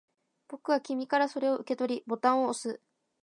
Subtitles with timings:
[0.47, 2.81] 僕は君からそれを受け取り、ボタンを押す